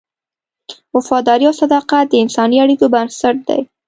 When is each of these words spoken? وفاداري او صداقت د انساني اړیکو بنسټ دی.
وفاداري 0.95 1.45
او 1.49 1.53
صداقت 1.61 2.05
د 2.09 2.13
انساني 2.23 2.57
اړیکو 2.63 2.85
بنسټ 2.93 3.35
دی. 3.47 3.61